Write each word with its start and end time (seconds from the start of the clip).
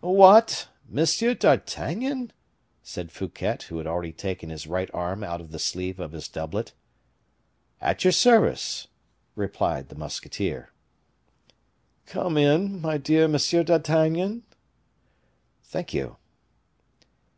"What! 0.00 0.68
M. 0.90 1.04
d'Artagnan?" 1.38 2.32
said 2.82 3.12
Fouquet, 3.12 3.58
who 3.68 3.76
had 3.76 3.86
already 3.86 4.14
taken 4.14 4.48
his 4.48 4.66
right 4.66 4.88
arm 4.94 5.22
out 5.22 5.42
of 5.42 5.50
the 5.52 5.58
sleeve 5.58 6.00
of 6.00 6.12
his 6.12 6.26
doublet. 6.26 6.72
"At 7.82 8.02
your 8.02 8.12
service," 8.14 8.88
replied 9.36 9.90
the 9.90 9.94
musketeer. 9.98 10.70
"Come 12.06 12.38
in, 12.38 12.80
my 12.80 12.96
dear 12.96 13.24
M. 13.24 13.36
d'Artagnan." 13.36 14.44
"Thank 15.64 15.92
you." 15.92 16.16